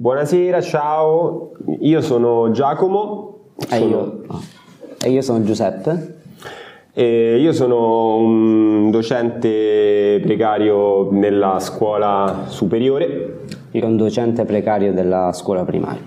[0.00, 1.50] Buonasera, ciao,
[1.80, 3.50] io sono Giacomo.
[3.68, 4.22] E io,
[4.98, 6.20] e io sono Giuseppe.
[6.94, 13.40] E io sono un docente precario nella scuola superiore.
[13.72, 16.00] Io sono un docente precario della scuola primaria.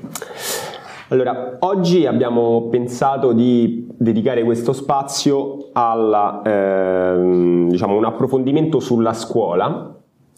[1.10, 9.93] Allora, oggi abbiamo pensato di dedicare questo spazio a eh, diciamo, un approfondimento sulla scuola,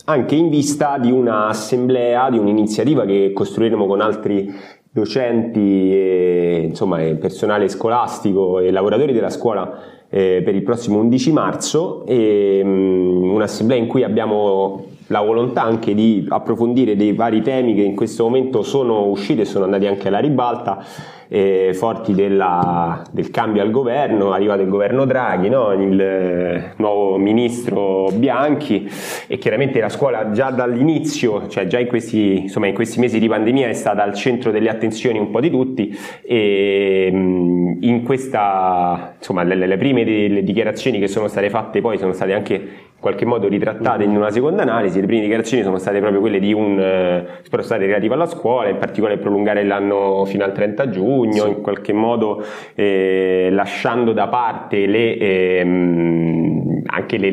[0.06, 4.54] anche in vista di un'assemblea, di un'iniziativa che costruiremo con altri
[4.92, 9.78] docenti, e, insomma, personale scolastico e lavoratori della scuola
[10.10, 15.94] eh, per il prossimo 11 marzo, e, um, un'assemblea in cui abbiamo la volontà anche
[15.94, 20.08] di approfondire dei vari temi che in questo momento sono usciti e sono andati anche
[20.08, 20.84] alla ribalta,
[21.28, 25.72] eh, forti della, del cambio al governo, arrivato il governo Draghi, no?
[25.74, 28.90] il eh, nuovo ministro Bianchi
[29.28, 33.28] e chiaramente la scuola già dall'inizio, cioè già in questi, insomma, in questi mesi di
[33.28, 39.44] pandemia è stata al centro delle attenzioni un po' di tutti e in questa, insomma,
[39.44, 42.68] le, le prime le dichiarazioni che sono state fatte poi sono state anche
[43.06, 45.00] qualche modo ritrattate in una seconda analisi.
[45.00, 48.78] Le prime dichiarazioni sono state proprio quelle di un eh, state relative alla scuola, in
[48.78, 51.50] particolare prolungare l'anno fino al 30 giugno, sì.
[51.50, 57.32] in qualche modo eh, lasciando da parte le, ehm, anche le,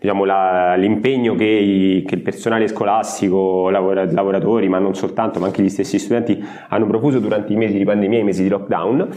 [0.00, 5.46] diciamo, la, l'impegno che, i, che, il personale scolastico, lavora, lavoratori, ma non soltanto, ma
[5.46, 8.50] anche gli stessi studenti hanno profuso durante i mesi di pandemia e i mesi di
[8.50, 9.08] lockdown.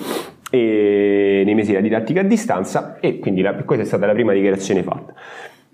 [0.49, 4.31] E nei mesi della didattica a distanza e quindi la, questa è stata la prima
[4.31, 5.13] dichiarazione fatta.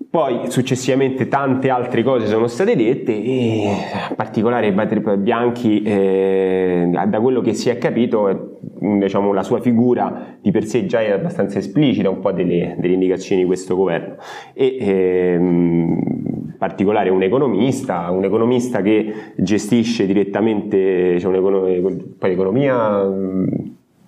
[0.09, 3.63] Poi successivamente tante altre cose sono state dette e
[4.09, 4.73] in particolare
[5.17, 10.85] Bianchi, eh, da quello che si è capito, diciamo, la sua figura di per sé
[10.85, 14.15] già è abbastanza esplicita un po' delle, delle indicazioni di questo governo.
[14.53, 16.01] E, ehm,
[16.45, 23.01] in particolare un economista, un economista che gestisce direttamente, cioè poi l'economia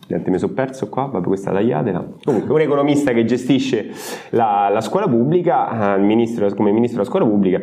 [0.08, 2.06] Niente, mi sono perso qua, vabbè questa tagliatela.
[2.24, 3.90] Comunque, un economista che gestisce
[4.30, 7.60] la, la scuola pubblica, eh, ministro, come ministro della scuola pubblica,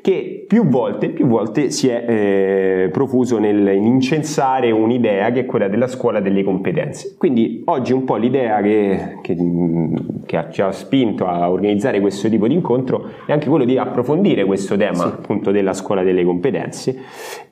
[0.00, 5.68] che più volte, più volte si è eh, profuso nel incensare un'idea che è quella
[5.68, 7.16] della scuola delle competenze.
[7.18, 9.36] Quindi oggi un po' l'idea che, che,
[10.24, 14.46] che ci ha spinto a organizzare questo tipo di incontro è anche quello di approfondire
[14.46, 15.04] questo tema sì.
[15.04, 16.96] appunto della scuola delle competenze.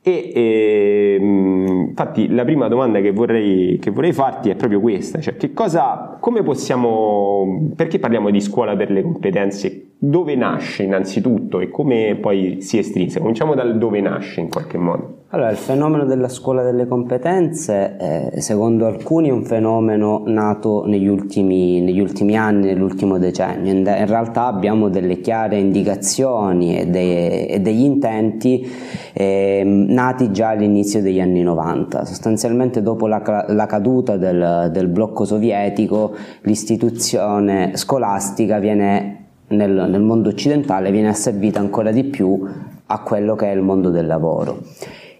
[0.02, 5.20] E eh, infatti la prima domanda che vorrei, che vorrei fare farti è proprio questa,
[5.20, 9.91] cioè che cosa, come possiamo, perché parliamo di scuola per le competenze?
[10.04, 13.20] Dove nasce innanzitutto e come poi si estrinse?
[13.20, 15.18] Cominciamo dal dove nasce in qualche modo.
[15.28, 21.06] Allora, il fenomeno della scuola delle competenze, è, secondo alcuni, è un fenomeno nato negli
[21.06, 23.70] ultimi, negli ultimi anni, nell'ultimo decennio.
[23.70, 28.68] In, in, realtà abbiamo delle chiare indicazioni e, dei, e degli intenti
[29.12, 32.06] eh, nati già all'inizio degli anni 90.
[32.06, 39.21] Sostanzialmente dopo la, la caduta del, del blocco sovietico, l'istituzione scolastica viene
[39.52, 42.44] nel, nel mondo occidentale viene asservita ancora di più
[42.86, 44.60] a quello che è il mondo del lavoro.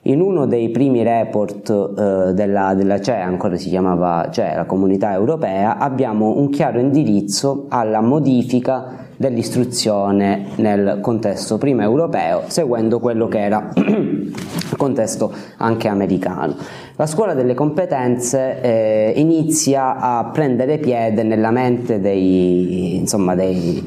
[0.07, 5.13] In uno dei primi report eh, della, della CE, ancora si chiamava CE, la comunità
[5.13, 13.45] europea, abbiamo un chiaro indirizzo alla modifica dell'istruzione nel contesto prima europeo, seguendo quello che
[13.45, 14.35] era il
[14.77, 16.57] contesto anche americano.
[16.97, 23.85] La scuola delle competenze eh, inizia a prendere piede nella mente dei, insomma, dei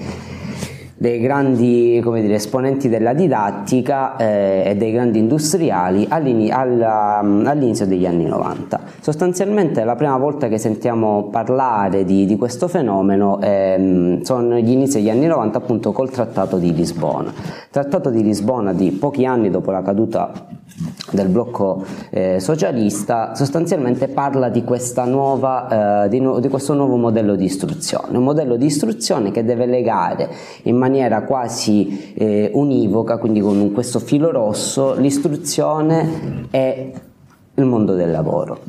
[1.06, 8.26] dei grandi dire, esponenti della didattica eh, e dei grandi industriali alla, all'inizio degli anni
[8.26, 8.80] 90.
[9.02, 14.98] Sostanzialmente la prima volta che sentiamo parlare di, di questo fenomeno eh, sono gli inizi
[14.98, 17.32] degli anni 90 appunto col Trattato di Lisbona.
[17.70, 20.55] Trattato di Lisbona di pochi anni dopo la caduta
[21.12, 24.64] del blocco eh, socialista sostanzialmente parla di,
[25.06, 29.46] nuova, eh, di, no, di, questo nuovo modello di istruzione, un modello di istruzione che
[29.46, 30.30] deve legare
[30.64, 36.94] in maniera quasi eh, univoca, quindi con questo filo rosso, l'istruzione e
[37.56, 38.60] il mondo del lavoro.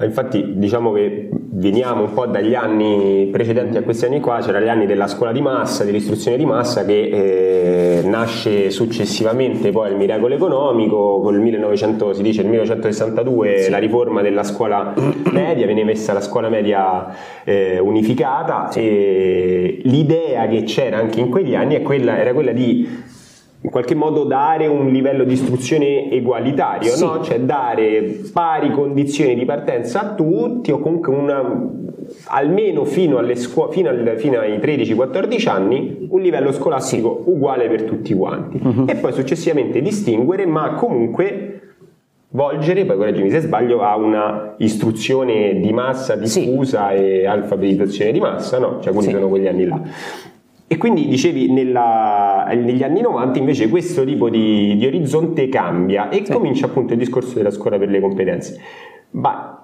[0.00, 4.68] Infatti diciamo che veniamo un po' dagli anni precedenti a questi anni qua, c'erano gli
[4.68, 10.34] anni della scuola di massa, dell'istruzione di massa che eh, nasce successivamente poi il miracolo
[10.34, 13.70] economico, con il 1900, si dice il 1962 sì.
[13.70, 14.92] la riforma della scuola
[15.30, 17.14] media, viene messa la scuola media
[17.44, 18.80] eh, unificata sì.
[18.80, 23.12] e l'idea che c'era anche in quegli anni quella, era quella di
[23.64, 27.02] in qualche modo dare un livello di istruzione egualitario, sì.
[27.02, 27.22] no?
[27.22, 31.70] cioè dare pari condizioni di partenza a tutti o comunque una,
[32.26, 37.30] almeno fino, scuo- fino, al, fino ai 13-14 anni un livello scolastico sì.
[37.30, 38.84] uguale per tutti quanti uh-huh.
[38.86, 41.60] e poi successivamente distinguere ma comunque
[42.28, 46.96] volgere, poi correggimi se sbaglio, a una istruzione di massa diffusa sì.
[46.96, 48.80] e alfabetizzazione di massa, no?
[48.82, 49.80] Cioè quindi sono quegli anni là.
[50.66, 56.24] E quindi dicevi nella, negli anni 90 invece questo tipo di, di orizzonte cambia e
[56.24, 56.32] sì.
[56.32, 58.60] comincia appunto il discorso della scuola per le competenze.
[59.10, 59.62] Ma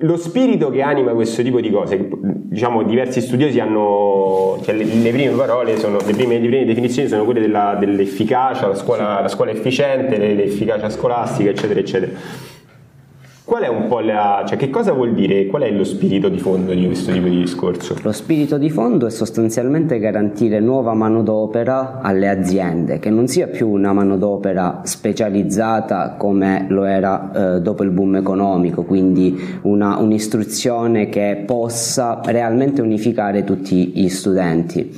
[0.00, 5.10] lo spirito che anima questo tipo di cose, diciamo diversi studiosi hanno, cioè le, le,
[5.10, 9.28] prime parole sono, le prime, le prime, definizioni sono quelle della, dell'efficacia, la scuola, la
[9.28, 12.12] scuola efficiente, l'efficacia scolastica, eccetera, eccetera.
[13.48, 16.38] Qual è un po' la, cioè che cosa vuol dire, qual è lo spirito di
[16.38, 17.96] fondo di questo tipo di discorso?
[18.02, 23.70] Lo spirito di fondo è sostanzialmente garantire nuova manodopera alle aziende, che non sia più
[23.70, 31.42] una manodopera specializzata come lo era eh, dopo il boom economico, quindi una, un'istruzione che
[31.46, 34.94] possa realmente unificare tutti gli studenti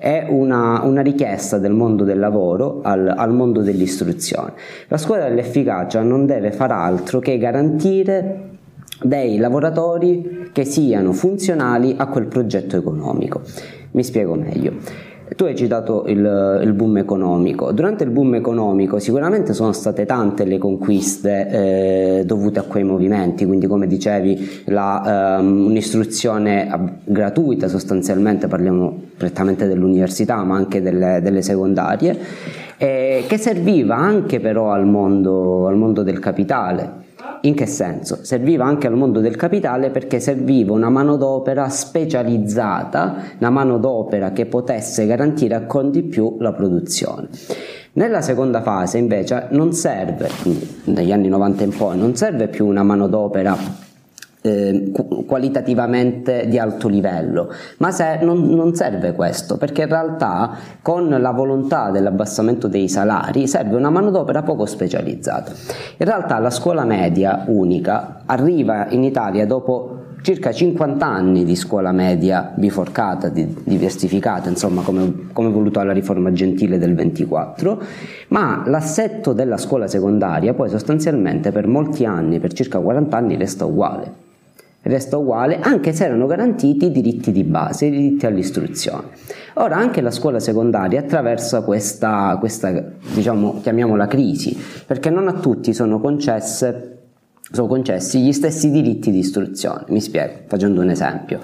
[0.00, 4.54] è una, una richiesta del mondo del lavoro al, al mondo dell'istruzione.
[4.88, 8.48] La scuola dell'efficacia non deve far altro che garantire
[9.02, 13.42] dei lavoratori che siano funzionali a quel progetto economico.
[13.90, 14.72] Mi spiego meglio.
[15.36, 17.70] Tu hai citato il, il, boom economico.
[17.70, 23.46] Durante il boom economico sicuramente sono state tante le conquiste eh, dovute a quei movimenti,
[23.46, 31.42] quindi come dicevi la, um, un'istruzione gratuita sostanzialmente, parliamo prettamente dell'università ma anche delle, delle
[31.42, 32.18] secondarie,
[32.76, 37.08] eh, che serviva anche però al mondo, al mondo del capitale
[37.42, 38.18] in che senso?
[38.22, 45.06] Serviva anche al mondo del capitale perché serviva una manodopera specializzata, una manodopera che potesse
[45.06, 47.28] garantire ancora di più la produzione.
[47.92, 50.28] Nella seconda fase invece non serve,
[50.84, 53.88] negli anni 90 in poi, non serve più una manodopera
[54.42, 54.90] eh,
[55.26, 60.52] qualitativamente di alto livello, ma se non, non, serve questo, perché in realtà
[60.82, 65.52] con la volontà dell'abbassamento dei salari serve una manodopera poco specializzata.
[65.98, 71.92] In realtà la scuola media unica arriva in Italia dopo circa 50 anni di scuola
[71.92, 77.82] media biforcata, di, diversificata, insomma come, come voluto alla riforma gentile del 24,
[78.28, 83.64] ma l'assetto della scuola secondaria poi sostanzialmente per molti anni, per circa 40 anni, resta
[83.64, 84.28] uguale
[84.82, 89.08] resta uguale anche se erano garantiti i diritti di base, i diritti all'istruzione.
[89.54, 92.70] Ora anche la scuola secondaria attraversa questa, questa
[93.14, 94.56] diciamo, chiamiamola crisi,
[94.86, 96.96] perché non a tutti sono concesse
[97.52, 99.84] sono concessi gli stessi diritti di istruzione.
[99.88, 101.40] Mi spiego, facendo un esempio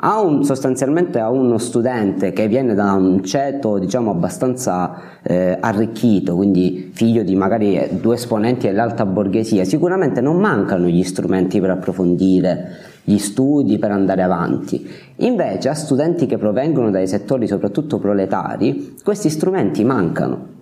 [0.00, 6.36] a un, sostanzialmente a uno studente che viene da un ceto diciamo abbastanza eh, arricchito,
[6.36, 12.76] quindi figlio di magari due esponenti dell'alta borghesia, sicuramente non mancano gli strumenti per approfondire
[13.02, 14.88] gli studi, per andare avanti.
[15.16, 20.56] Invece a studenti che provengono dai settori soprattutto proletari, questi strumenti mancano.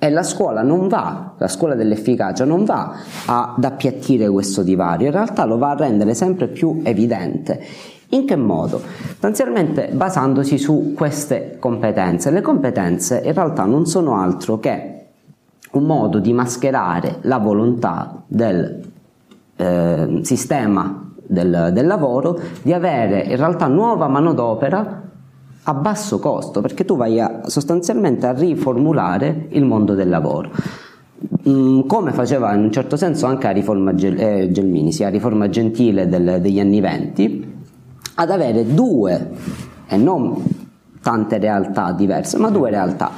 [0.00, 2.94] E la scuola non va, la scuola dell'efficacia non va
[3.26, 7.60] ad appiattire questo divario, in realtà lo va a rendere sempre più evidente
[8.10, 8.80] in che modo?
[9.08, 12.30] Sostanzialmente basandosi su queste competenze.
[12.30, 14.94] Le competenze in realtà non sono altro che
[15.72, 18.80] un modo di mascherare la volontà del
[19.56, 25.02] eh, sistema del, del lavoro di avere in realtà nuova manodopera
[25.64, 30.50] a basso costo, perché tu vai a, sostanzialmente a riformulare il mondo del lavoro.
[31.46, 35.50] Mm, come faceva in un certo senso anche la riforma eh, Gelmini, sia la riforma
[35.50, 37.47] gentile del, degli anni venti,
[38.20, 39.30] ad avere due
[39.86, 40.42] e non
[41.00, 43.10] tante realtà diverse, ma due realtà.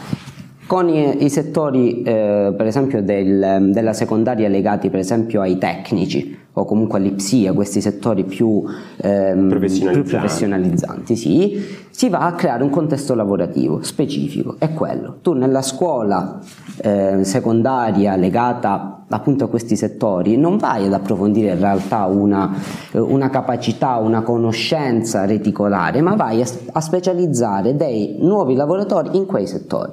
[0.66, 6.39] Con i, i settori eh, per esempio del, della secondaria legati per esempio ai tecnici
[6.61, 8.62] o comunque all'ipsia, questi settori più,
[8.97, 10.09] ehm, professionalizzanti.
[10.09, 15.19] più professionalizzanti, sì, si va a creare un contesto lavorativo specifico, è quello.
[15.23, 16.38] Tu nella scuola
[16.83, 22.55] eh, secondaria legata appunto a questi settori non vai ad approfondire in realtà una,
[22.93, 29.47] una capacità, una conoscenza reticolare, ma vai a, a specializzare dei nuovi lavoratori in quei
[29.47, 29.93] settori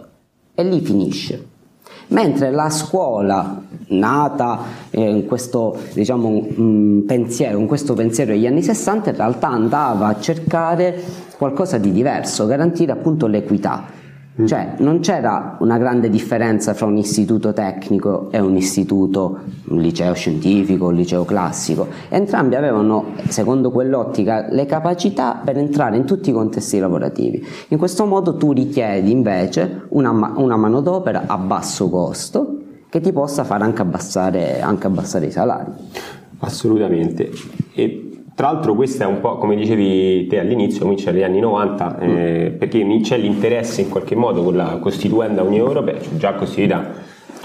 [0.54, 1.56] e lì finisce.
[2.10, 4.60] Mentre la scuola, nata
[4.90, 10.08] eh, in questo diciamo, mh, pensiero, in questo pensiero degli anni 60, in realtà andava
[10.08, 11.04] a cercare
[11.38, 14.06] qualcosa di diverso, garantire appunto l'equità
[14.40, 14.46] Mm.
[14.46, 19.40] Cioè non c'era una grande differenza fra un istituto tecnico e un istituto,
[19.70, 21.88] un liceo scientifico, un liceo classico.
[22.10, 27.44] Entrambi avevano, secondo quell'ottica, le capacità per entrare in tutti i contesti lavorativi.
[27.70, 32.58] In questo modo tu richiedi invece una, una manodopera a basso costo
[32.90, 35.72] che ti possa fare anche abbassare, anche abbassare i salari.
[36.40, 37.32] Assolutamente.
[37.74, 38.07] E
[38.38, 42.52] tra l'altro questo è un po' come dicevi te all'inizio, comincia negli anni 90, eh,
[42.52, 42.58] mm.
[42.58, 46.94] perché c'è l'interesse in qualche modo con la costituenda Unione Europea, cioè già costituita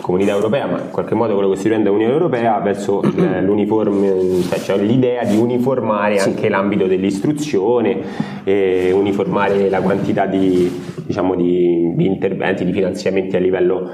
[0.02, 4.76] comunità europea, ma in qualche modo che si rende Unione Europea verso l'uniforme, cioè, cioè
[4.76, 6.28] l'idea di uniformare sì.
[6.28, 7.96] anche l'ambito dell'istruzione,
[8.44, 10.70] eh, uniformare la quantità di,
[11.06, 13.90] diciamo, di, di interventi, di finanziamenti a livello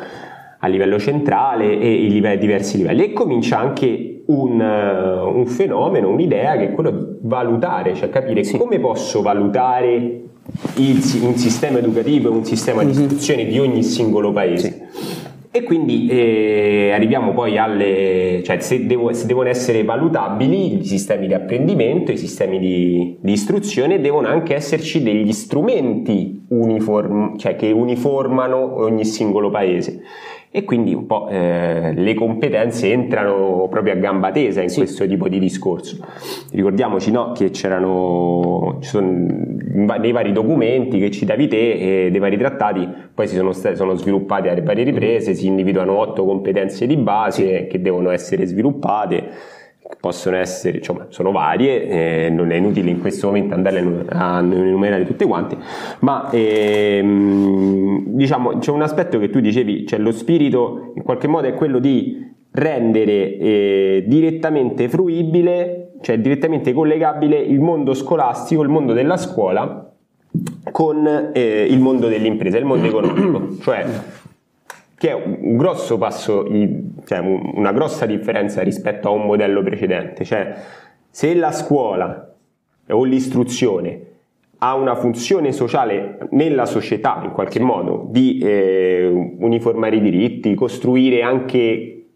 [0.61, 6.57] a livello centrale e i livelli, diversi livelli e comincia anche un, un, fenomeno, un'idea
[6.57, 8.57] che è quello di valutare, cioè capire sì.
[8.57, 9.95] come posso valutare
[10.77, 13.03] il, un sistema educativo e un sistema di mhm.
[13.03, 14.71] istruzione di ogni singolo paese.
[14.91, 15.17] Sì.
[15.51, 21.27] E quindi eh, arriviamo poi alle, cioè se, devo, se, devono essere valutabili i sistemi
[21.27, 27.71] di apprendimento, i sistemi di, di istruzione, devono anche esserci degli strumenti uniform, cioè che
[27.71, 30.03] uniformano ogni singolo paese
[30.59, 34.79] e quindi un po' eh, le competenze entrano proprio a gamba tesa in sì.
[34.79, 35.99] questo tipo di discorso.
[36.51, 42.89] Ricordiamoci no, che c'erano sono, nei vari documenti che citavi te e dei vari trattati,
[43.15, 47.67] poi si sono, sono sviluppati a varie riprese, si individuano otto competenze di base sì.
[47.69, 49.57] che devono essere sviluppate
[50.01, 53.79] possono essere, insomma, sono varie, eh, non è inutile in questo momento andare
[54.09, 55.57] a enumerare tutte quante,
[56.01, 61.47] ma ehm, diciamo c'è un aspetto che tu dicevi, cioè lo spirito in qualche modo
[61.47, 68.93] è quello di rendere eh, direttamente fruibile, cioè direttamente collegabile il mondo scolastico, il mondo
[68.93, 69.93] della scuola
[70.71, 73.87] con eh, il mondo dell'impresa, il mondo economico, cioè
[74.99, 76.45] che è un grosso passo,
[77.07, 80.25] cioè una grossa differenza rispetto a un modello precedente.
[80.25, 80.55] Cioè,
[81.09, 82.35] se la scuola
[82.91, 84.03] o l'istruzione
[84.59, 91.23] ha una funzione sociale nella società, in qualche modo, di eh, uniformare i diritti, costruire
[91.23, 92.07] anche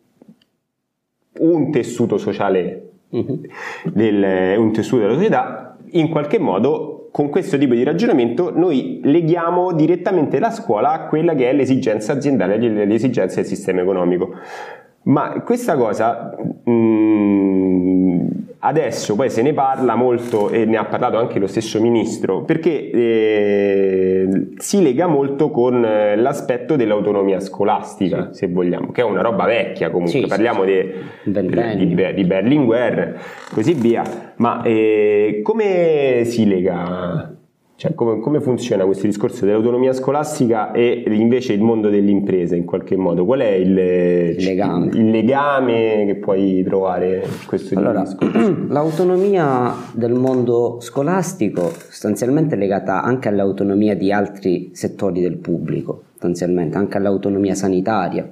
[1.39, 3.41] un tessuto sociale, uh-huh.
[3.85, 9.73] del, un tessuto della società, in qualche modo con questo tipo di ragionamento noi leghiamo
[9.75, 14.35] direttamente la scuola a quella che è l'esigenza aziendale, l'esigenza del sistema economico.
[15.05, 18.27] Ma questa cosa mh, mm,
[18.61, 22.91] adesso poi se ne parla molto e ne ha parlato anche lo stesso ministro perché
[22.91, 28.47] eh, si lega molto con eh, l'aspetto dell'autonomia scolastica, sì.
[28.47, 30.91] se vogliamo, che è una roba vecchia comunque, sì, parliamo sì,
[31.25, 33.21] di, di, di Berlinguer,
[33.53, 34.05] così via,
[34.37, 37.35] ma eh, come si lega
[37.77, 42.97] cioè, come, come, funziona questo discorso dell'autonomia scolastica e invece il mondo dell'impresa in qualche
[42.97, 43.25] modo?
[43.25, 44.91] Qual è il, il, legame.
[44.93, 46.05] il legame.
[46.07, 48.67] che puoi trovare in questo allora, discorso?
[48.71, 56.77] L'autonomia del mondo scolastico sostanzialmente è legata anche all'autonomia di altri settori del pubblico, sostanzialmente
[56.77, 58.29] anche all'autonomia sanitaria.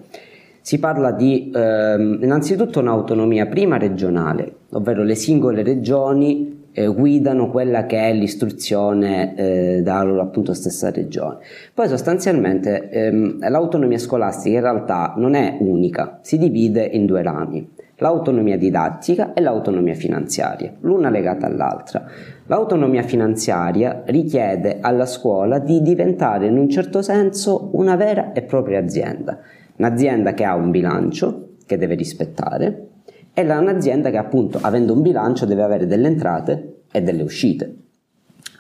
[0.61, 7.87] Si parla di ehm, innanzitutto un'autonomia prima regionale, ovvero le singole regioni eh, guidano quella
[7.87, 10.05] che è l'istruzione eh, da
[10.53, 11.39] stessa regione.
[11.75, 17.69] Poi sostanzialmente ehm, l'autonomia scolastica in realtà non è unica, si divide in due rami,
[17.97, 22.05] l'autonomia didattica e l'autonomia finanziaria, l'una legata all'altra.
[22.47, 28.81] L'autonomia finanziaria richiede alla scuola di diventare in un certo senso una vera e propria
[28.81, 29.39] azienda,
[29.77, 32.90] un'azienda che ha un bilancio che deve rispettare,
[33.33, 37.77] è un'azienda che appunto avendo un bilancio deve avere delle entrate e delle uscite.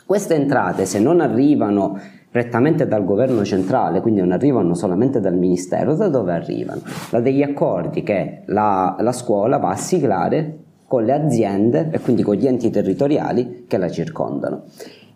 [0.07, 1.99] Queste entrate se non arrivano
[2.31, 6.83] prettamente dal governo centrale, quindi non arrivano solamente dal ministero, da dove arrivano?
[7.11, 12.23] Da degli accordi che la, la scuola va a siglare con le aziende e quindi
[12.23, 14.63] con gli enti territoriali che la circondano.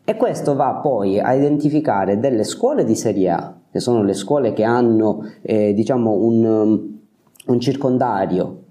[0.05, 4.53] E questo va poi a identificare delle scuole di serie A, che sono le scuole
[4.53, 6.89] che hanno eh, diciamo un,
[7.47, 8.64] un circondario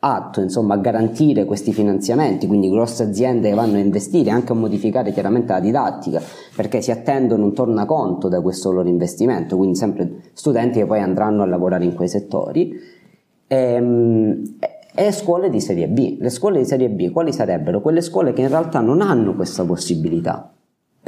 [0.00, 4.54] atto insomma, a garantire questi finanziamenti, quindi grosse aziende che vanno a investire anche a
[4.54, 6.22] modificare chiaramente la didattica,
[6.54, 11.42] perché si attendono un tornaconto da questo loro investimento, quindi sempre studenti che poi andranno
[11.42, 12.72] a lavorare in quei settori.
[13.46, 14.42] E, ehm,
[14.94, 16.16] e scuole di serie B.
[16.18, 17.80] Le scuole di serie B quali sarebbero?
[17.80, 20.52] Quelle scuole che in realtà non hanno questa possibilità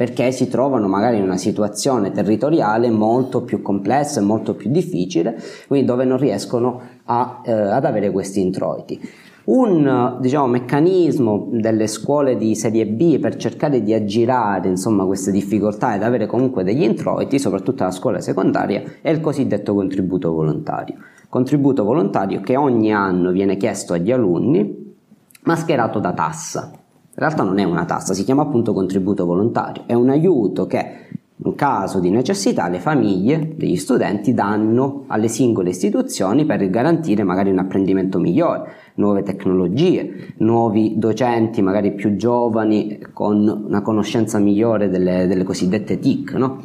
[0.01, 5.39] perché si trovano magari in una situazione territoriale molto più complessa e molto più difficile,
[5.67, 8.99] quindi dove non riescono a, eh, ad avere questi introiti.
[9.43, 15.93] Un diciamo, meccanismo delle scuole di serie B per cercare di aggirare insomma, queste difficoltà
[15.93, 20.95] ed avere comunque degli introiti, soprattutto alla scuola secondaria, è il cosiddetto contributo volontario.
[21.29, 24.95] Contributo volontario che ogni anno viene chiesto agli alunni,
[25.43, 26.80] mascherato da tassa.
[27.21, 31.53] Realtà non è una tassa, si chiama appunto contributo volontario, è un aiuto che in
[31.53, 37.59] caso di necessità le famiglie degli studenti danno alle singole istituzioni per garantire magari un
[37.59, 45.43] apprendimento migliore, nuove tecnologie, nuovi docenti magari più giovani con una conoscenza migliore delle, delle
[45.43, 46.33] cosiddette TIC.
[46.33, 46.57] No?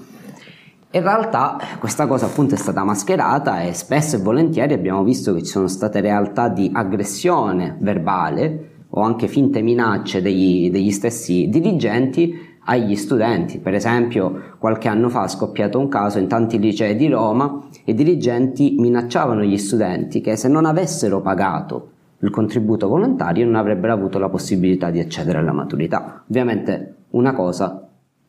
[0.92, 5.42] In realtà questa cosa appunto è stata mascherata e spesso e volentieri abbiamo visto che
[5.42, 12.54] ci sono state realtà di aggressione verbale o anche finte minacce degli, degli stessi dirigenti
[12.64, 13.58] agli studenti.
[13.58, 17.94] Per esempio, qualche anno fa è scoppiato un caso in tanti licei di Roma, i
[17.94, 21.90] dirigenti minacciavano gli studenti che se non avessero pagato
[22.20, 26.22] il contributo volontario non avrebbero avuto la possibilità di accedere alla maturità.
[26.28, 27.86] Ovviamente una cosa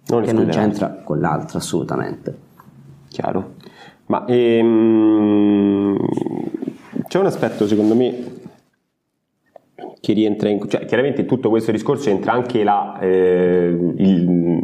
[0.08, 2.46] non che non c'entra con l'altra assolutamente.
[3.08, 3.56] Chiaro.
[4.08, 5.98] Ma ehm,
[7.08, 8.37] c'è un aspetto secondo me
[10.00, 10.68] che rientra in...
[10.68, 14.60] Cioè, chiaramente in tutto questo discorso entra anche la, eh, il,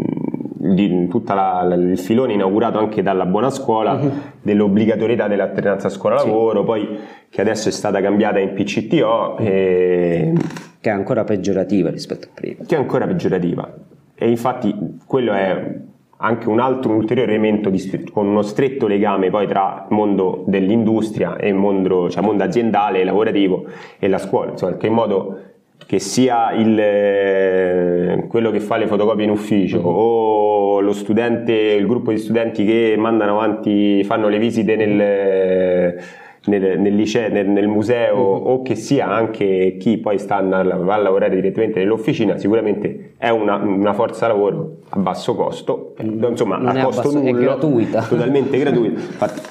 [0.73, 4.11] di, tutto il filone inaugurato anche dalla buona scuola uh-huh.
[4.41, 6.65] dell'obbligatorietà dell'alternanza scuola-lavoro, sì.
[6.65, 6.99] poi
[7.29, 9.37] che adesso è stata cambiata in PCTO.
[9.37, 10.33] E...
[10.79, 12.63] Che è ancora peggiorativa rispetto a prima.
[12.65, 13.73] Che è ancora peggiorativa.
[14.15, 14.75] E infatti
[15.05, 15.79] quello è
[16.23, 20.43] anche un altro un ulteriore elemento di, con uno stretto legame poi tra il mondo
[20.47, 23.65] dell'industria e il mondo, cioè mondo aziendale, lavorativo
[23.99, 25.39] e la scuola, insomma, in qualche modo
[25.85, 29.87] che sia il, eh, quello che fa le fotocopie in ufficio mm-hmm.
[29.87, 35.99] o lo studente, il gruppo di studenti che mandano avanti, fanno le visite nel
[36.45, 38.45] nel, nel liceo, nel, nel museo mm-hmm.
[38.47, 40.63] o che sia anche chi poi sta a, a
[40.97, 46.83] lavorare direttamente nell'officina, sicuramente è una, una, forza lavoro a basso costo, insomma non a
[46.83, 48.01] costo basso, nullo, è gratuita.
[48.09, 49.41] totalmente gratuita, infatti,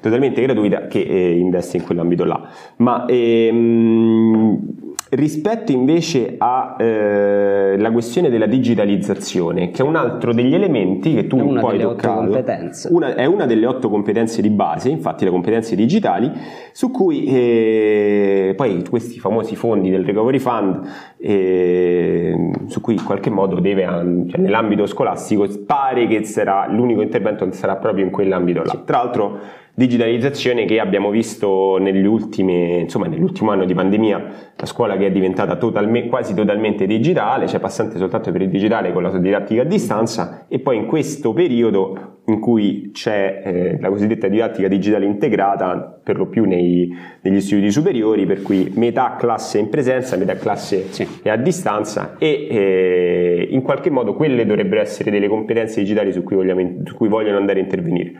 [0.00, 2.48] totalmente gratuita che eh, investe in quell'ambito là.
[2.76, 11.14] Ma ehm, rispetto invece alla eh, questione della digitalizzazione, che è un altro degli elementi
[11.14, 12.42] che tu è poi hai toccato,
[12.88, 16.32] una, è una delle otto competenze di base, infatti le competenze digitali,
[16.72, 20.80] su cui eh, poi questi famosi fondi del Recovery Fund,
[21.18, 23.84] eh, su cui in qualche modo deve,
[24.30, 28.70] cioè nell'ambito scolastico, pare che sarà l'unico intervento sarà proprio in quell'ambito là.
[28.70, 28.78] Sì.
[28.86, 29.38] Tra l'altro
[29.74, 35.10] digitalizzazione che abbiamo visto negli ultimi, insomma, nell'ultimo anno di pandemia, la scuola che è
[35.10, 39.64] diventata totalme, quasi totalmente digitale, cioè passante soltanto per il digitale con la didattica a
[39.64, 46.00] distanza e poi in questo periodo in cui c'è eh, la cosiddetta didattica digitale integrata
[46.04, 50.92] per lo più nei, negli istituti superiori, per cui metà classe in presenza, metà classe
[50.92, 51.06] sì.
[51.22, 56.22] è a distanza e eh, in qualche modo quelle dovrebbero essere delle competenze digitali su
[56.22, 58.12] cui, vogliamo, su cui vogliono andare a intervenire.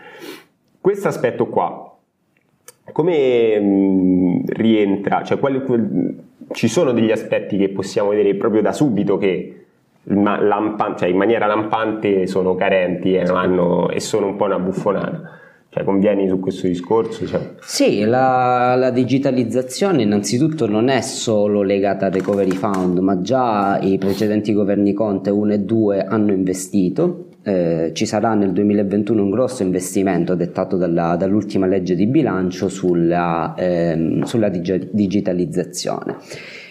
[0.82, 1.96] Questo aspetto qua,
[2.90, 5.22] come mh, mm, rientra?
[5.22, 5.62] Cioè, quali,
[6.50, 9.66] ci sono degli aspetti che possiamo vedere proprio da subito che
[10.02, 15.38] lampan- cioè in maniera lampante sono carenti eh, hanno, e sono un po' una buffonata.
[15.68, 17.28] Cioè, convieni su questo discorso?
[17.28, 17.52] Cioè.
[17.60, 23.98] Sì, la, la, digitalizzazione innanzitutto non è solo legata al Recovery Fund, ma già i
[23.98, 29.62] precedenti governi Conte 1 e 2 hanno investito eh, ci sarà nel 2021 un grosso
[29.62, 36.16] investimento dettato dalla, dall'ultima legge di bilancio sulla, ehm, sulla dig- digitalizzazione.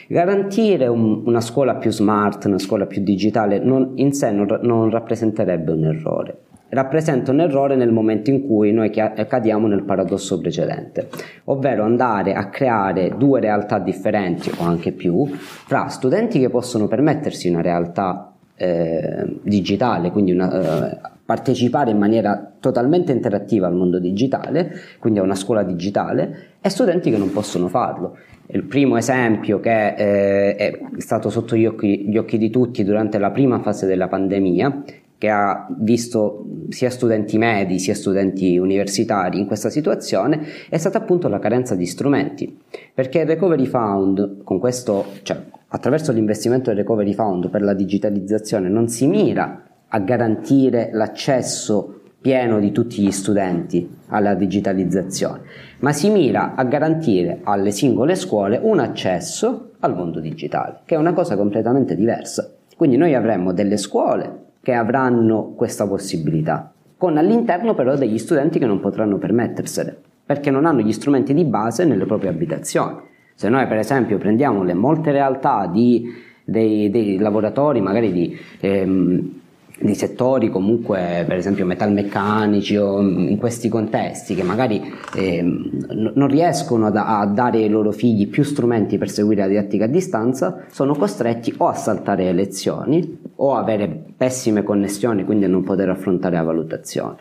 [0.07, 4.89] Garantire un, una scuola più smart, una scuola più digitale non, in sé non, non
[4.89, 6.37] rappresenterebbe un errore
[6.71, 11.09] rappresenta un errore nel momento in cui noi cadiamo nel paradosso precedente,
[11.45, 17.49] ovvero andare a creare due realtà differenti o anche più fra studenti che possono permettersi
[17.49, 18.30] una realtà
[18.61, 25.23] eh, digitale, quindi una, eh, partecipare in maniera totalmente interattiva al mondo digitale, quindi a
[25.23, 28.17] una scuola digitale, e studenti che non possono farlo.
[28.47, 33.17] Il primo esempio che eh, è stato sotto gli occhi, gli occhi di tutti durante
[33.17, 34.83] la prima fase della pandemia,
[35.21, 41.27] che ha visto sia studenti medi sia studenti universitari in questa situazione è stata appunto
[41.27, 42.57] la carenza di strumenti
[42.91, 48.67] perché il Recovery Fund con questo cioè attraverso l'investimento del Recovery Fund per la digitalizzazione
[48.67, 55.41] non si mira a garantire l'accesso pieno di tutti gli studenti alla digitalizzazione,
[55.79, 60.97] ma si mira a garantire alle singole scuole un accesso al mondo digitale, che è
[60.97, 62.49] una cosa completamente diversa.
[62.77, 68.65] Quindi noi avremmo delle scuole che avranno questa possibilità, con all'interno però degli studenti che
[68.65, 73.09] non potranno permettersene, perché non hanno gli strumenti di base nelle proprie abitazioni.
[73.33, 76.05] Se noi per esempio prendiamo le molte realtà di,
[76.43, 79.40] dei, dei, lavoratori magari di, ehm,
[79.81, 84.81] di settori comunque per esempio metalmeccanici o in questi contesti che magari
[85.15, 89.85] eh, non riescono a, a, dare ai loro figli più strumenti per seguire la didattica
[89.85, 95.49] a distanza sono costretti o a saltare le lezioni o avere pessime connessioni quindi a
[95.49, 97.17] non poter affrontare la valutazione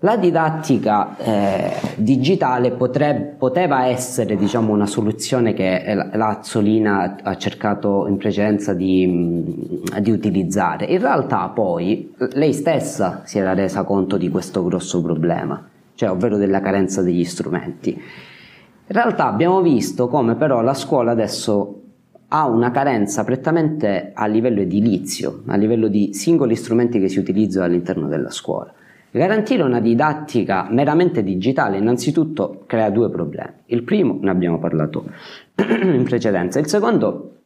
[0.00, 5.82] La didattica eh, digitale potrebbe, poteva essere diciamo, una soluzione che
[6.12, 10.84] la Azzolina ha cercato in precedenza di, di, utilizzare.
[10.84, 16.36] In realtà poi lei stessa si era resa conto di questo grosso problema, cioè ovvero
[16.36, 17.90] della carenza degli strumenti.
[17.92, 21.80] In realtà abbiamo visto come però la scuola adesso
[22.28, 27.64] ha una carenza prettamente a livello edilizio, a livello di singoli strumenti che si utilizzano
[27.64, 28.74] all'interno della scuola.
[29.16, 33.52] Garantire una didattica meramente digitale innanzitutto crea due problemi.
[33.66, 35.06] Il primo ne abbiamo parlato
[35.56, 37.36] in precedenza, il secondo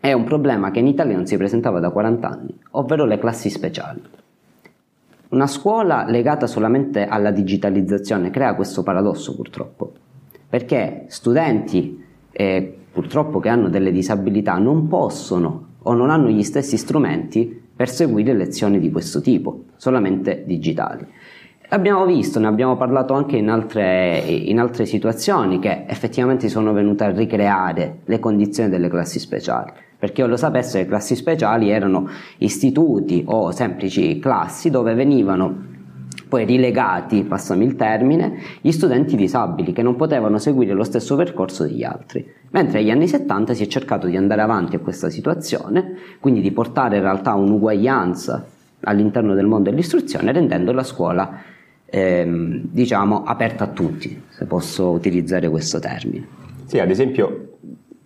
[0.00, 3.48] è un problema che in Italia non si presentava da 40 anni, ovvero le classi
[3.48, 4.02] speciali.
[5.28, 9.92] Una scuola legata solamente alla digitalizzazione crea questo paradosso purtroppo,
[10.48, 16.76] perché studenti eh, purtroppo che hanno delle disabilità non possono o non hanno gli stessi
[16.76, 21.06] strumenti per seguire lezioni di questo tipo, solamente digitali.
[21.72, 27.04] Abbiamo visto, ne abbiamo parlato anche in altre, in altre situazioni, che effettivamente sono venute
[27.04, 29.70] a ricreare le condizioni delle classi speciali.
[29.96, 35.68] Per chi non lo sapesse, le classi speciali erano istituti o semplici classi dove venivano
[36.28, 41.62] poi rilegati, passami il termine, gli studenti disabili che non potevano seguire lo stesso percorso
[41.62, 42.26] degli altri.
[42.50, 46.50] Mentre negli anni 70 si è cercato di andare avanti a questa situazione, quindi di
[46.50, 48.44] portare in realtà un'uguaglianza
[48.82, 51.49] all'interno del mondo dell'istruzione, rendendo la scuola
[51.90, 56.26] ehm, diciamo aperta a tutti, se posso utilizzare questo termine.
[56.66, 57.58] Sì, ad esempio,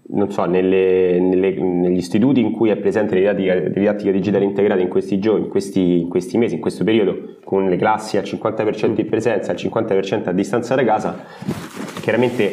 [0.08, 4.88] non so, nelle, nelle, negli istituti in cui è presente la didattica, digitale integrata in
[4.88, 9.00] questi giorni, in questi, in questi, mesi, in questo periodo, con le classi al 50%
[9.00, 11.24] in presenza, al 50% a distanza da casa,
[12.00, 12.52] chiaramente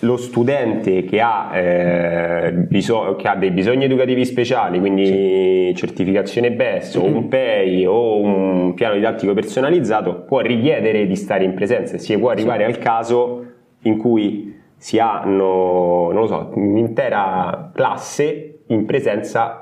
[0.00, 5.74] lo studente che ha, eh, biso- che ha, dei bisogni educativi speciali, quindi sì.
[5.76, 11.54] certificazione BES o un PEI o un piano didattico personalizzato, può richiedere di stare in
[11.54, 12.70] presenza si può arrivare sì.
[12.70, 13.46] al caso
[13.82, 19.61] in cui si hanno, non lo so, un'intera classe in presenza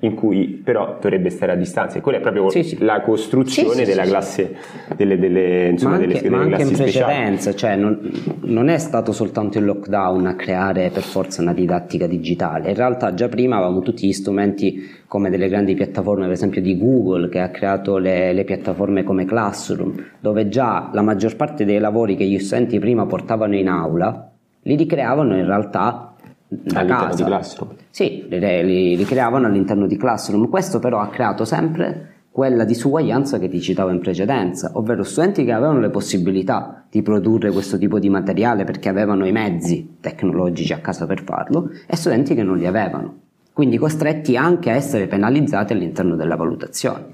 [0.00, 2.78] in cui però dovrebbe stare a distanza e quella è proprio sì, sì.
[2.84, 4.54] la costruzione sì, della classe
[4.94, 8.10] delle, delle, insomma, ma anche, delle, ma delle anche in precedenza cioè non,
[8.42, 12.68] non, è stato soltanto il lockdown a creare per forza una didattica digitale.
[12.70, 16.76] In realtà già prima avevamo tutti gli strumenti come delle grandi piattaforme per esempio di
[16.76, 21.78] Google che ha creato le, le piattaforme come Classroom dove già la maggior parte dei
[21.78, 24.30] lavori che gli studenti prima portavano in aula
[24.62, 26.15] li ricreavano in realtà
[26.48, 27.14] all'interno casa.
[27.14, 27.74] di Classroom.
[27.90, 30.48] Sì, li, li, li creavano all'interno di Classroom.
[30.48, 35.52] Questo però ha creato sempre quella disuguaglianza che ti citavo in precedenza, ovvero studenti che
[35.52, 40.80] avevano le possibilità di produrre questo tipo di materiale perché avevano i mezzi tecnologici a
[40.80, 43.20] casa per farlo e studenti che non li avevano,
[43.54, 47.06] quindi costretti anche a essere penalizzati all'interno della valutazione.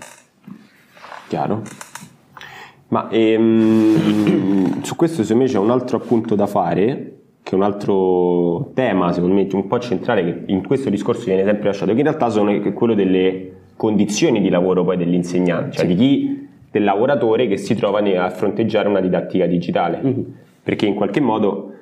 [1.28, 1.62] Chiaro.
[2.88, 7.11] Ma ehm, su questo secondo me c'è un altro appunto da fare
[7.42, 11.44] che è un altro tema, secondo me, un po' centrale, che in questo discorso viene
[11.44, 15.94] sempre lasciato, che in realtà sono quello delle condizioni di lavoro poi dell'insegnante, cioè sì.
[15.94, 20.00] di chi, del lavoratore che si trova a fronteggiare una didattica digitale.
[20.02, 20.22] Mm-hmm.
[20.62, 21.72] Perché in qualche modo,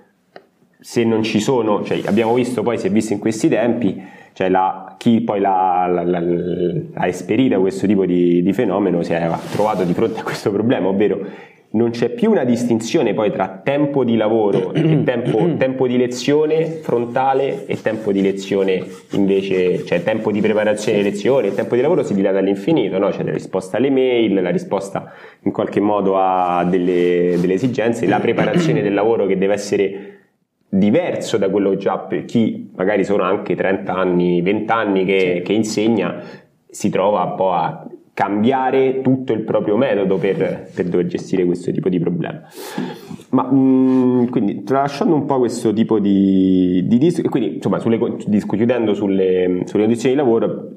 [0.79, 4.49] se non ci sono, cioè abbiamo visto poi, si è visto in questi tempi, cioè
[4.49, 10.21] la, chi poi l'ha esperita questo tipo di, di fenomeno si è trovato di fronte
[10.21, 11.21] a questo problema, ovvero
[11.73, 16.67] non c'è più una distinzione poi tra tempo di lavoro e tempo, tempo, di lezione
[16.67, 21.81] frontale e tempo di lezione invece, cioè tempo di preparazione di lezione, il tempo di
[21.81, 23.11] lavoro si dilata all'infinito, no?
[23.11, 28.19] c'è la risposta alle mail, la risposta in qualche modo a delle, delle esigenze, la
[28.21, 30.15] preparazione del lavoro che deve essere
[30.69, 35.53] diverso da quello già per chi magari sono anche 30 anni, 20 anni che, che
[35.53, 36.21] insegna,
[36.69, 41.71] si trova un po' a cambiare tutto il proprio metodo per, per dover gestire questo
[41.73, 42.43] tipo di problema.
[43.31, 47.99] Ma mh, mm, quindi tralasciando un po' questo tipo di, di dis- quindi insomma sulle,
[48.19, 50.73] chiudendo sulle, sulle condizioni di lavoro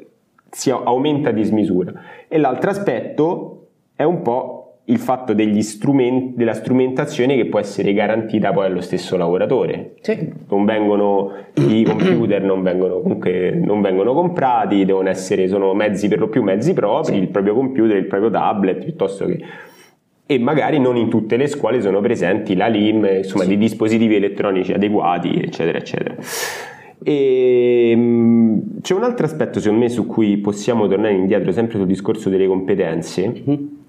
[0.49, 1.93] si aumenta a dismisura
[2.27, 7.93] e l'altro aspetto è un po' il fatto degli strumenti, della strumentazione che può essere
[7.93, 9.93] garantita poi allo stesso lavoratore.
[10.01, 10.29] Sì.
[10.49, 16.19] Non vengono, I computer non vengono, comunque, non vengono comprati, devono essere, sono mezzi per
[16.19, 17.19] lo più mezzi propri, sì.
[17.19, 19.39] il proprio computer, il proprio tablet, piuttosto che...
[20.25, 23.49] E magari non in tutte le scuole sono presenti la LIM, insomma, sì.
[23.49, 26.15] dei dispositivi elettronici adeguati, eccetera, eccetera.
[27.03, 31.87] E, ehm, c'è un altro aspetto, secondo me, su cui possiamo tornare indietro, sempre sul
[31.87, 33.27] discorso delle competenze.
[33.27, 33.81] Mm-hmm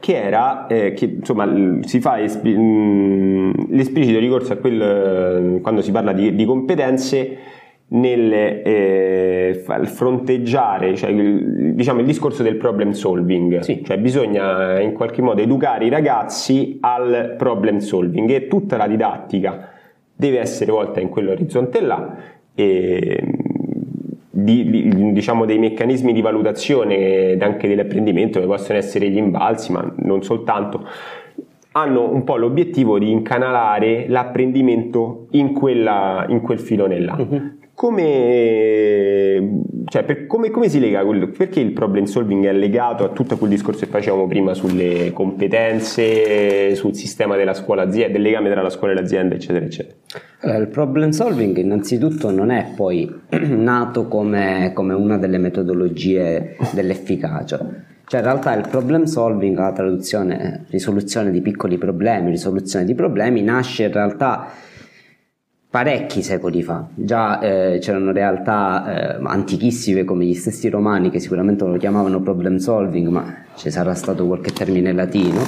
[0.00, 2.54] che era eh, che insomma si fa espi-
[3.70, 7.36] l'esplicito ricorso a quel quando si parla di, di competenze
[7.90, 13.82] nel eh, fronteggiare cioè, il, diciamo, il discorso del problem solving, sì.
[13.82, 19.70] cioè bisogna in qualche modo educare i ragazzi al problem solving e tutta la didattica
[20.14, 22.16] deve essere volta in quell'orizzonte là
[22.54, 23.37] e,
[24.42, 29.92] di, di, diciamo dei meccanismi di valutazione anche dell'apprendimento che possono essere gli imbalzi ma
[29.96, 30.86] non soltanto
[31.72, 37.14] hanno un po' l'obiettivo di incanalare l'apprendimento in, quella, in quel filone là.
[37.16, 41.04] Uh-huh come, cioè, per, come, come, si lega?
[41.04, 45.12] Quel, perché il problem solving è legato a tutto quel discorso che facevamo prima sulle
[45.12, 49.96] competenze, sul sistema della scuola azienda, del legame tra la scuola e l'azienda, eccetera, eccetera?
[50.40, 57.58] Allora, il problem solving innanzitutto non è poi nato come, come una delle metodologie dell'efficacia.
[58.08, 63.40] Cioè in realtà il problem solving, la traduzione risoluzione di piccoli problemi, risoluzione di problemi,
[63.42, 64.48] nasce in realtà
[65.70, 66.86] parecchi secoli fa.
[66.94, 72.56] Già eh, c'erano realtà eh, antichissime come gli stessi romani che sicuramente lo chiamavano problem
[72.56, 75.40] solving, ma ci sarà stato qualche termine latino,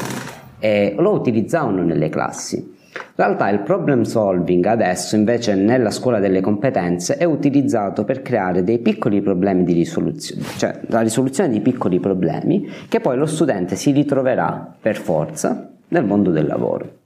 [0.59, 2.79] e lo utilizzavano nelle classi.
[2.93, 8.65] In realtà il problem solving adesso invece nella scuola delle competenze è utilizzato per creare
[8.65, 13.77] dei piccoli problemi di risoluzione, cioè la risoluzione di piccoli problemi che poi lo studente
[13.77, 16.99] si ritroverà per forza nel mondo del lavoro.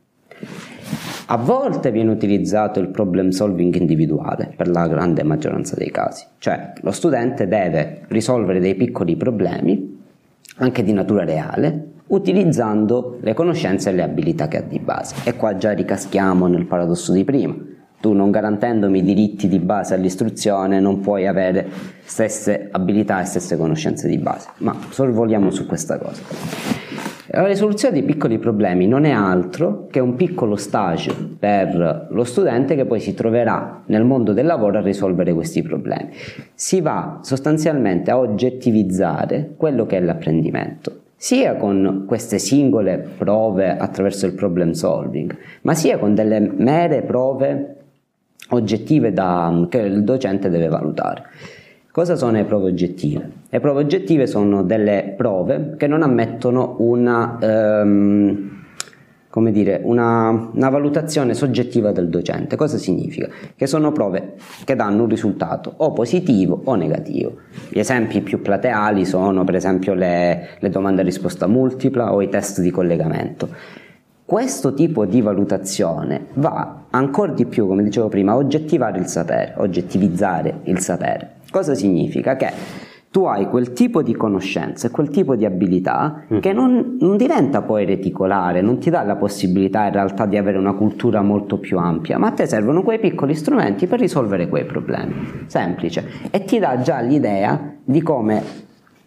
[1.26, 6.74] A volte viene utilizzato il problem solving individuale per la grande maggioranza dei casi, cioè
[6.82, 10.02] lo studente deve risolvere dei piccoli problemi,
[10.56, 15.14] anche di natura reale, utilizzando le conoscenze e le abilità che ha di base.
[15.24, 17.56] E qua già ricaschiamo nel paradosso di prima.
[18.00, 21.66] Tu non garantendomi i diritti di base all'istruzione non puoi avere
[22.04, 26.20] stesse abilità e stesse conoscenze di base, ma sorvoliamo su questa cosa.
[27.36, 32.76] La risoluzione di piccoli problemi non è altro che un piccolo stage per lo studente
[32.76, 36.10] che poi si troverà nel mondo del lavoro a risolvere questi problemi.
[36.54, 44.26] Si va sostanzialmente a oggettivizzare quello che è l'apprendimento sia con queste singole prove attraverso
[44.26, 47.76] il problem solving, ma sia con delle mere prove
[48.50, 51.24] oggettive da, che il docente deve valutare.
[51.94, 53.30] Cosa sono le prove oggettive?
[53.48, 58.50] Le prove oggettive sono delle prove che non ammettono una, ehm,
[59.52, 62.56] dire, una, una, valutazione soggettiva del docente.
[62.56, 63.28] Cosa significa?
[63.54, 64.32] Che sono prove
[64.64, 67.36] che danno un risultato o positivo o negativo.
[67.68, 72.28] Gli esempi più plateali sono per esempio le, le domande a risposta multipla o i
[72.28, 73.48] test di collegamento.
[74.24, 79.54] Questo tipo di valutazione va ancora di più, come dicevo prima, a oggettivare il sapere,
[79.58, 81.34] oggettivizzare il sapere.
[81.54, 82.34] Cosa significa?
[82.34, 82.52] Che
[83.12, 86.40] tu hai quel tipo di conoscenze, quel tipo di abilità mm.
[86.40, 90.58] che non, non, diventa poi reticolare, non ti dà la possibilità in realtà di avere
[90.58, 94.64] una cultura molto più ampia, ma a te servono quei piccoli strumenti per risolvere quei
[94.64, 95.44] problemi.
[95.46, 96.04] Semplice.
[96.32, 98.42] E ti dà già l'idea di come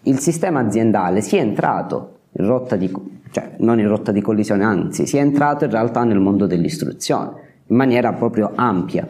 [0.04, 2.90] il sistema aziendale sia entrato in rotta di,
[3.32, 7.32] cioè non in rotta di collisione, anzi, sia entrato in realtà nel mondo dell'istruzione
[7.68, 9.06] in maniera proprio ampia.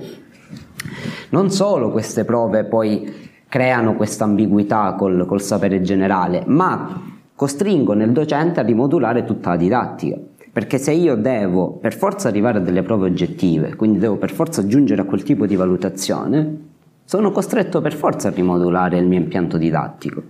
[1.30, 8.12] Non solo queste prove poi creano questa ambiguità col, col sapere generale, ma costringono il
[8.12, 10.18] docente a rimodulare tutta la didattica.
[10.52, 14.66] Perché se io devo per forza arrivare a delle prove oggettive, quindi devo per forza
[14.66, 16.66] giungere a quel tipo di valutazione,
[17.06, 20.22] sono costretto per forza a rimodulare il mio impianto didattico.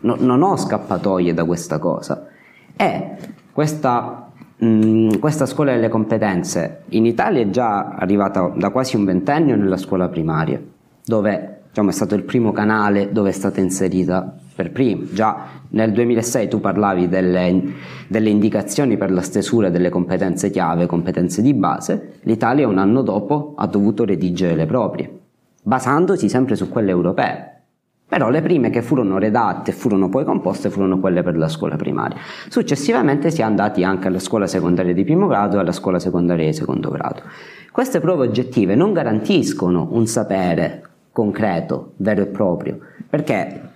[0.00, 2.26] No, non ho scappatoie da questa cosa.
[2.74, 3.10] E
[3.52, 9.04] questa, mh, mm, questa scuola delle competenze in Italia è già arrivata da quasi un
[9.04, 10.60] ventennio nella scuola primaria,
[11.04, 15.04] dove diciamo, è stato il primo canale dove è stata inserita per primo.
[15.10, 17.64] Già nel 2006 tu parlavi delle,
[18.08, 23.54] delle, indicazioni per la stesura delle competenze chiave, competenze di base, l'Italia un anno dopo
[23.56, 25.20] ha dovuto redigere le proprie,
[25.62, 27.48] basandosi sempre su quelle europee.
[28.06, 31.76] Però le prime che furono redatte e furono poi composte furono quelle per la scuola
[31.76, 32.18] primaria.
[32.50, 36.44] Successivamente si è andati anche alla scuola secondaria di primo grado e alla scuola secondaria
[36.44, 37.22] di secondo grado.
[37.70, 43.70] Queste prove oggettive non garantiscono un sapere concreto, vero e proprio, perché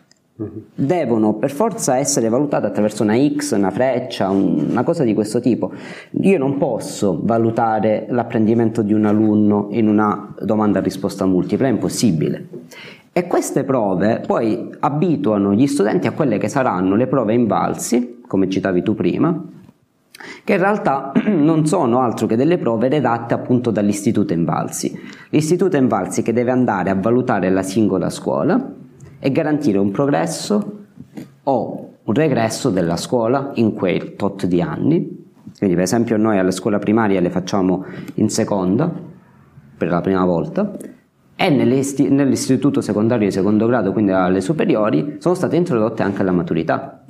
[0.75, 5.73] devono per forza essere valutate attraverso una X, una freccia, una cosa di questo tipo.
[6.23, 11.71] Io non posso valutare l'apprendimento di un alunno in una domanda a risposta multipla, è
[11.71, 12.49] impossibile.
[13.13, 18.51] E queste prove poi abituano gli studenti a quelle che saranno le prove invalsi, come
[18.51, 19.43] citavi tu prima,
[20.45, 24.99] che in realtà non sono altro che delle prove redatte appunto dall'Istituto Invalsi.
[25.31, 28.73] L'Istituto Invalsi che deve andare a valutare la singola scuola
[29.19, 30.85] e garantire un progresso
[31.45, 35.25] o un regresso della scuola in quei tot di anni.
[35.59, 38.93] Quindi per esempio noi alla scuola primaria le facciamo in seconda
[39.77, 40.77] per la prima volta
[41.39, 47.06] e nell'istituto secondario di secondo grado, quindi alle superiori, sono state introdotte anche alla maturità.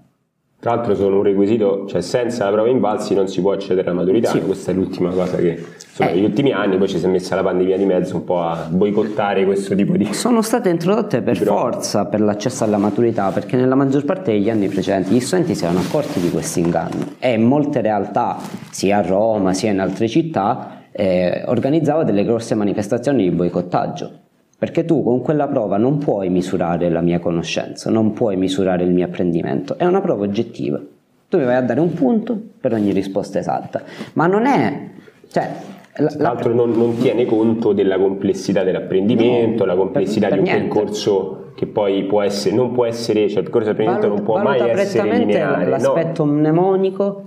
[0.58, 4.00] Tra l'altro sono un requisito, cioè senza la prova invalsi non si può accedere alla
[4.00, 4.40] maturità, sì.
[4.40, 6.14] questa è l'ultima cosa che insomma, eh.
[6.14, 8.66] negli ultimi anni poi ci si è messa la pandemia di mezzo un po' a
[8.70, 10.12] boicottare questo tipo di...
[10.14, 11.58] Sono state introdotte per Però...
[11.58, 15.64] forza per l'accesso alla maturità perché nella maggior parte degli anni precedenti gli studenti si
[15.64, 18.38] erano accorti di questo inganno e in molte realtà,
[18.70, 24.24] sia a Roma sia in altre città, eh, organizzava delle grosse manifestazioni di boicottaggio
[24.58, 28.90] perché tu con quella prova non puoi misurare la mia conoscenza, non puoi misurare il
[28.90, 30.80] mio apprendimento, è una prova oggettiva.
[31.28, 33.82] Tu mi vai a dare un punto per ogni risposta esatta,
[34.14, 34.88] ma non è...
[35.28, 35.50] Cioè,
[35.98, 40.44] la, Tra l'altro non, non, tiene conto della complessità dell'apprendimento, no, la complessità per, per
[40.44, 40.74] di un niente.
[40.74, 44.42] percorso che poi può essere, non può essere, cioè il percorso di apprendimento non può
[44.42, 45.66] mai essere lineare.
[45.66, 46.32] L'aspetto no?
[46.32, 47.22] mnemonico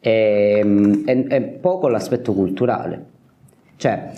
[0.00, 3.04] e, e, e poco l'aspetto culturale.
[3.76, 4.12] Cioè,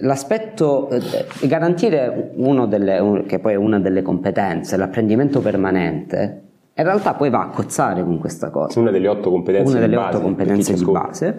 [0.00, 1.00] L'aspetto, eh,
[1.46, 6.42] garantire uno delle, un, che poi è una delle competenze, l'apprendimento permanente,
[6.74, 8.80] in realtà poi va a cozzare con questa cosa.
[8.80, 10.16] Una delle otto competenze una delle base.
[10.16, 11.38] Otto competenze di base.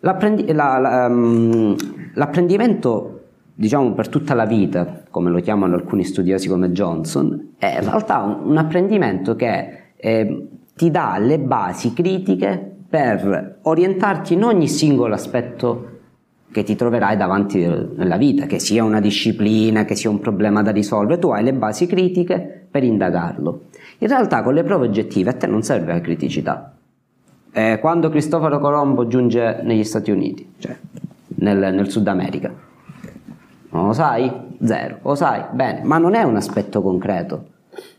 [0.00, 1.76] L'apprendi, la, la, um,
[2.14, 3.20] l'apprendimento,
[3.54, 8.20] diciamo, per tutta la vita, come lo chiamano alcuni studiosi come Johnson, è in realtà
[8.20, 15.14] un, un apprendimento che eh, ti dà le basi critiche per orientarti in ogni singolo
[15.14, 15.95] aspetto
[16.50, 20.70] che ti troverai davanti nella vita, che sia una disciplina, che sia un problema da
[20.70, 23.64] risolvere, tu hai le basi critiche per indagarlo.
[23.98, 26.74] In realtà con le prove oggettive a te non serve la criticità.
[27.52, 30.76] Eh, quando Cristoforo Colombo giunge negli Stati Uniti, cioè
[31.36, 32.52] nel, nel Sud America,
[33.70, 34.30] non lo sai?
[34.62, 34.98] Zero.
[35.02, 35.44] Lo sai?
[35.52, 37.46] Bene, ma non è un aspetto concreto,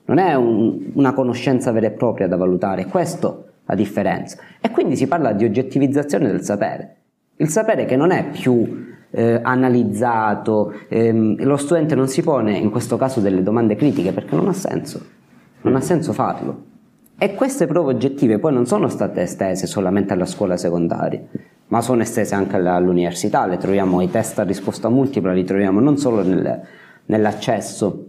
[0.06, 4.38] non è un, una conoscenza vera e propria da valutare, è questo la differenza.
[4.62, 6.97] E quindi si parla di oggettivizzazione del sapere.
[7.40, 12.72] Il sapere che non è più eh, analizzato, ehm, lo studente non si pone in
[12.72, 15.06] questo caso delle domande critiche perché non ha senso,
[15.62, 16.66] non ha senso farlo.
[17.18, 21.22] E queste prove oggettive poi non sono state estese solamente alla scuola secondaria,
[21.68, 25.98] ma sono estese anche all'università, le troviamo i test a risposta multipla, li troviamo non
[25.98, 26.62] solo nel,
[27.06, 28.06] nell'accesso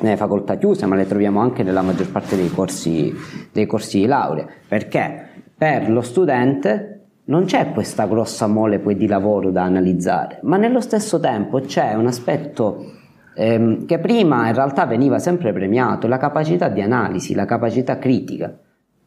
[0.00, 3.14] nelle facoltà chiuse, ma le troviamo anche nella maggior parte dei corsi,
[3.52, 4.46] dei corsi di laurea.
[4.66, 5.28] Perché?
[5.56, 6.95] Per lo studente
[7.26, 11.94] non c'è questa grossa mole poi di lavoro da analizzare, ma nello stesso tempo c'è
[11.94, 12.92] un aspetto
[13.34, 18.56] ehm, che prima in realtà veniva sempre premiato, la capacità di analisi, la capacità critica.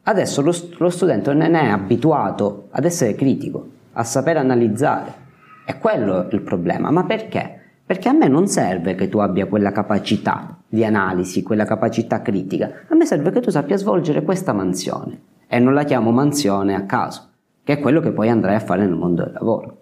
[0.02, 5.28] Adesso lo, lo studente non è abituato ad essere critico, a saper analizzare.
[5.64, 7.58] È quello il problema, ma perché?
[7.86, 12.70] Perché a me non serve che tu abbia quella capacità di analisi, quella capacità critica,
[12.88, 16.84] a me serve che tu sappia svolgere questa mansione e non la chiamo mansione a
[16.84, 17.29] caso
[17.62, 19.76] che è quello che poi andrai a fare nel mondo del lavoro.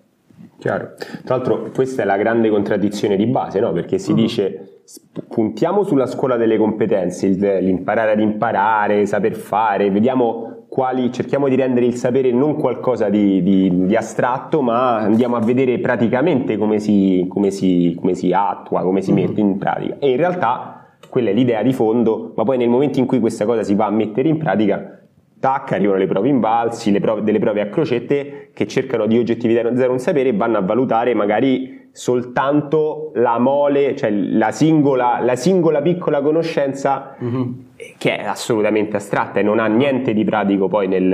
[0.58, 0.94] Chiaro.
[1.24, 3.72] Tra l'altro questa è la grande contraddizione di base, no?
[3.72, 4.16] perché si uh-huh.
[4.16, 4.80] dice
[5.28, 7.28] puntiamo sulla scuola delle competenze,
[7.60, 13.42] l'imparare ad imparare, saper fare, vediamo quali, cerchiamo di rendere il sapere non qualcosa di,
[13.42, 18.82] di, di astratto, ma andiamo a vedere praticamente come si, come si, come si attua,
[18.82, 19.16] come si uh-huh.
[19.16, 19.96] mette in pratica.
[19.98, 23.44] E in realtà quella è l'idea di fondo, ma poi nel momento in cui questa
[23.44, 24.97] cosa si va a mettere in pratica,
[25.38, 29.90] tac, arrivano le prove invalsi, le prove, delle prove a crocette che cercano di oggettivizzare
[29.90, 35.82] un sapere e vanno a valutare magari soltanto la mole, cioè la singola, la singola
[35.82, 37.52] piccola conoscenza mm-hmm.
[37.98, 41.08] che è assolutamente astratta e non ha niente di pratico poi nel,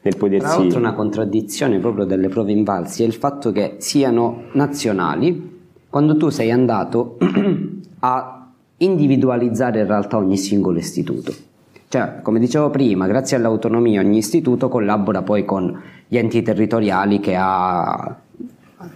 [0.00, 0.46] nel potersi...
[0.46, 6.16] Tra l'altro una contraddizione proprio delle prove invalsi è il fatto che siano nazionali quando
[6.16, 7.18] tu sei andato
[8.00, 11.48] a individualizzare in realtà ogni singolo istituto.
[11.92, 15.76] Cioè, come dicevo prima, grazie all'autonomia ogni istituto collabora poi con
[16.06, 18.16] gli enti territoriali che ha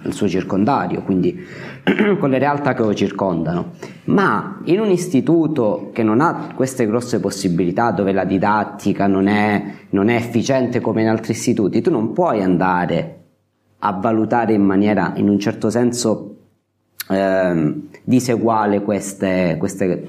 [0.05, 1.37] il suo circondario, quindi
[2.21, 3.73] con le realtà che lo circondano.
[4.05, 9.75] Ma in un istituto che non ha queste grosse possibilità, dove la didattica non è,
[9.91, 13.23] non è efficiente come in altri istituti, tu non puoi andare
[13.81, 16.37] a valutare in maniera, in un certo senso,
[17.09, 20.07] eh, diseguale queste, queste,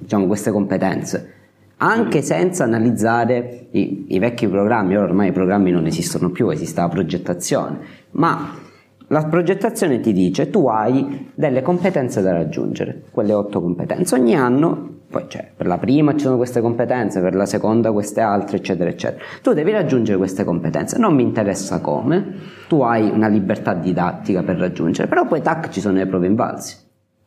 [0.00, 1.34] diciamo, queste competenze
[1.82, 6.80] anche senza analizzare i, i, vecchi programmi, ora ormai i programmi non esistono più, esiste
[6.80, 7.78] la progettazione,
[8.12, 8.54] ma
[9.06, 14.98] la progettazione ti dice tu hai delle competenze da raggiungere, quelle otto competenze, ogni anno,
[15.08, 18.90] poi cioè, per la prima ci sono queste competenze, per la seconda queste altre, eccetera,
[18.90, 19.24] eccetera.
[19.40, 22.34] Tu devi raggiungere queste competenze, non mi interessa come,
[22.68, 26.76] tu hai una libertà didattica per raggiungere, però poi tac ci sono le prove invalsi.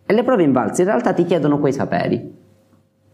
[0.06, 2.36] E le prove invalsi in realtà ti chiedono quei saperi,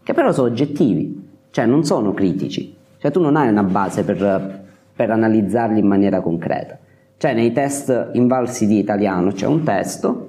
[0.02, 4.64] che però sono oggettivi cioè non sono critici, cioè tu non hai una base per,
[4.94, 6.78] per analizzarli in maniera concreta.
[7.16, 10.28] Cioè nei test invalsi di italiano c'è un testo,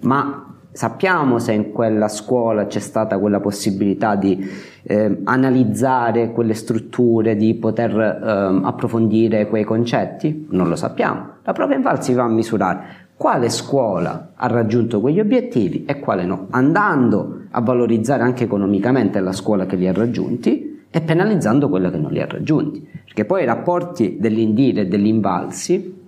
[0.00, 0.44] ma
[0.74, 4.44] Sappiamo se in quella scuola c'è stata quella possibilità di
[4.82, 10.48] eh, analizzare quelle strutture, di poter eh, approfondire quei concetti?
[10.50, 11.28] Non lo sappiamo.
[11.44, 12.82] La prova inval si va a misurare
[13.16, 19.32] quale scuola ha raggiunto quegli obiettivi e quale no, andando a valorizzare anche economicamente la
[19.32, 22.86] scuola che li ha raggiunti e penalizzando quella che non li ha raggiunti.
[23.04, 26.02] Perché poi i rapporti dell'indire e degli invalsi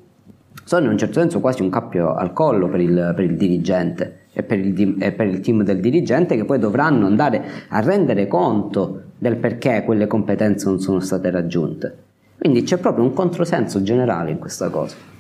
[0.65, 4.25] sono in un certo senso quasi un cappio al collo per il, per il dirigente
[4.33, 8.27] e per il, e per il team del dirigente che poi dovranno andare a rendere
[8.27, 11.97] conto del perché quelle competenze non sono state raggiunte.
[12.37, 15.16] Quindi c'è proprio un controsenso generale in questa cosa.